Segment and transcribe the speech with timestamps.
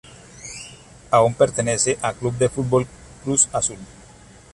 [1.11, 2.87] Aún pertenece a club de futbol
[3.23, 3.77] Cruz azul.